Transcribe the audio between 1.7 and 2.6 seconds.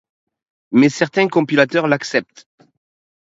l'acceptent.